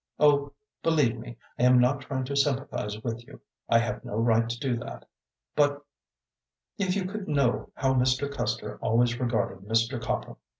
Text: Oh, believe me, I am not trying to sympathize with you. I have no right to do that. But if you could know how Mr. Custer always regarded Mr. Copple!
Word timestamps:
Oh, 0.19 0.51
believe 0.81 1.19
me, 1.19 1.37
I 1.59 1.63
am 1.65 1.77
not 1.79 2.01
trying 2.01 2.23
to 2.23 2.35
sympathize 2.35 2.99
with 3.03 3.23
you. 3.27 3.39
I 3.69 3.77
have 3.77 4.03
no 4.03 4.15
right 4.17 4.49
to 4.49 4.59
do 4.59 4.75
that. 4.77 5.07
But 5.55 5.85
if 6.79 6.95
you 6.95 7.05
could 7.05 7.27
know 7.27 7.69
how 7.75 7.93
Mr. 7.93 8.27
Custer 8.35 8.79
always 8.81 9.19
regarded 9.19 9.59
Mr. 9.69 10.01
Copple! 10.01 10.39